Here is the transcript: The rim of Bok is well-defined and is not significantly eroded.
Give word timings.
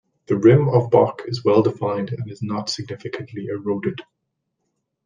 The 0.25 0.35
rim 0.35 0.67
of 0.67 0.89
Bok 0.89 1.21
is 1.27 1.45
well-defined 1.45 2.09
and 2.09 2.27
is 2.27 2.41
not 2.41 2.71
significantly 2.71 3.49
eroded. 3.51 4.01